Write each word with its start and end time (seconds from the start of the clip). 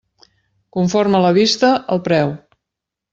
Conforme 0.77 1.21
la 1.25 1.33
vista, 1.37 1.71
el 1.97 2.01
preu. 2.09 2.33